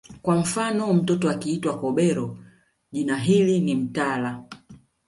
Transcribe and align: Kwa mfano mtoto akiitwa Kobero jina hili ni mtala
Kwa 0.21 0.35
mfano 0.35 0.93
mtoto 0.93 1.29
akiitwa 1.29 1.79
Kobero 1.79 2.37
jina 2.91 3.17
hili 3.17 3.59
ni 3.59 3.75
mtala 3.75 4.43